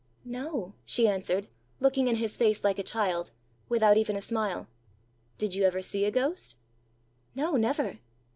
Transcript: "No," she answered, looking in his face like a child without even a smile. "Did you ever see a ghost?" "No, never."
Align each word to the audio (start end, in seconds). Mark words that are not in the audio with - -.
"No," 0.25 0.73
she 0.83 1.07
answered, 1.07 1.47
looking 1.79 2.07
in 2.07 2.15
his 2.15 2.35
face 2.35 2.63
like 2.63 2.79
a 2.79 2.83
child 2.83 3.29
without 3.69 3.97
even 3.97 4.15
a 4.15 4.21
smile. 4.21 4.67
"Did 5.37 5.53
you 5.53 5.63
ever 5.63 5.83
see 5.83 6.05
a 6.05 6.09
ghost?" 6.09 6.55
"No, 7.35 7.51
never." 7.55 7.99